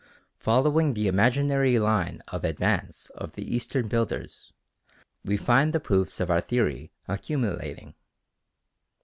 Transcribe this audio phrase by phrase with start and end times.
[0.39, 4.51] Following the imaginary line of advance of the Eastern builders,
[5.23, 7.93] we find the proofs of our theory accumulating.